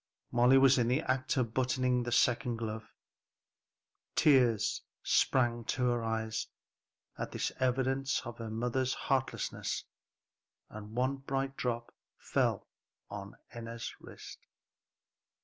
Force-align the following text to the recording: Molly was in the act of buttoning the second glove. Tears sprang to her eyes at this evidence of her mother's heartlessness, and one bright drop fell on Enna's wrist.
Molly 0.31 0.57
was 0.57 0.79
in 0.79 0.87
the 0.87 1.01
act 1.03 1.37
of 1.37 1.53
buttoning 1.53 2.01
the 2.01 2.11
second 2.11 2.55
glove. 2.57 2.91
Tears 4.15 4.81
sprang 5.03 5.63
to 5.65 5.83
her 5.89 6.03
eyes 6.03 6.47
at 7.19 7.31
this 7.33 7.51
evidence 7.59 8.19
of 8.25 8.39
her 8.39 8.49
mother's 8.49 8.95
heartlessness, 8.95 9.83
and 10.71 10.95
one 10.95 11.17
bright 11.17 11.55
drop 11.55 11.93
fell 12.17 12.67
on 13.11 13.35
Enna's 13.51 13.93
wrist. 13.99 14.39